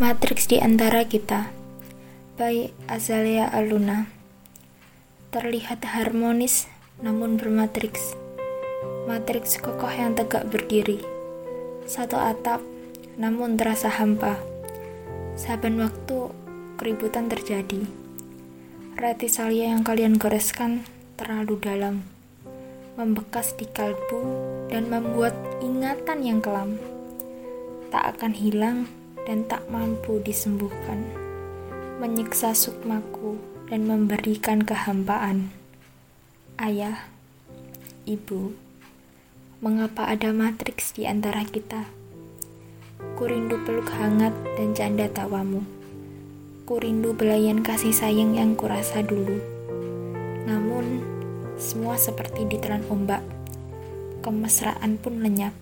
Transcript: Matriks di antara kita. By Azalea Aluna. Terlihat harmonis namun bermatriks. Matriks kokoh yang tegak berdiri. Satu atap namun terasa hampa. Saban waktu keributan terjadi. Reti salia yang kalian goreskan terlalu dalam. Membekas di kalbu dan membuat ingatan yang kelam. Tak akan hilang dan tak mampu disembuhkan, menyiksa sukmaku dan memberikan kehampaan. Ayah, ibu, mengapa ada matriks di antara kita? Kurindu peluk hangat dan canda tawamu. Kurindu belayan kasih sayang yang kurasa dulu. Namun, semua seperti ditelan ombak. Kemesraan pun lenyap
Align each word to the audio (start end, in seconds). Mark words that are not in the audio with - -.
Matriks 0.00 0.48
di 0.48 0.56
antara 0.56 1.04
kita. 1.04 1.52
By 2.40 2.72
Azalea 2.88 3.52
Aluna. 3.52 4.08
Terlihat 5.28 5.84
harmonis 5.84 6.72
namun 7.04 7.36
bermatriks. 7.36 8.16
Matriks 9.04 9.60
kokoh 9.60 9.92
yang 9.92 10.16
tegak 10.16 10.48
berdiri. 10.48 11.04
Satu 11.84 12.16
atap 12.16 12.64
namun 13.20 13.60
terasa 13.60 13.92
hampa. 13.92 14.40
Saban 15.36 15.76
waktu 15.76 16.32
keributan 16.80 17.28
terjadi. 17.28 17.84
Reti 18.96 19.28
salia 19.28 19.76
yang 19.76 19.84
kalian 19.84 20.16
goreskan 20.16 20.88
terlalu 21.20 21.60
dalam. 21.60 22.08
Membekas 22.96 23.52
di 23.52 23.68
kalbu 23.68 24.24
dan 24.72 24.88
membuat 24.88 25.36
ingatan 25.60 26.24
yang 26.24 26.40
kelam. 26.40 26.80
Tak 27.92 28.16
akan 28.16 28.32
hilang 28.32 28.88
dan 29.24 29.44
tak 29.44 29.64
mampu 29.68 30.20
disembuhkan, 30.20 31.04
menyiksa 32.00 32.56
sukmaku 32.56 33.40
dan 33.68 33.86
memberikan 33.86 34.64
kehampaan. 34.64 35.52
Ayah, 36.60 37.08
ibu, 38.04 38.52
mengapa 39.64 40.08
ada 40.08 40.34
matriks 40.34 40.92
di 40.92 41.08
antara 41.08 41.44
kita? 41.46 41.88
Kurindu 43.16 43.60
peluk 43.64 43.88
hangat 43.92 44.32
dan 44.56 44.76
canda 44.76 45.08
tawamu. 45.08 45.64
Kurindu 46.68 47.16
belayan 47.16 47.64
kasih 47.64 47.92
sayang 47.92 48.36
yang 48.36 48.56
kurasa 48.56 49.00
dulu. 49.04 49.40
Namun, 50.44 51.00
semua 51.60 51.96
seperti 52.00 52.48
ditelan 52.48 52.84
ombak. 52.88 53.24
Kemesraan 54.20 55.00
pun 55.00 55.24
lenyap 55.24 55.56